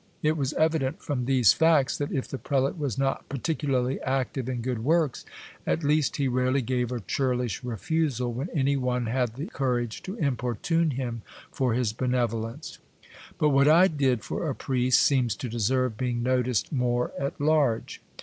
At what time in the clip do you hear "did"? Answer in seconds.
13.87-14.23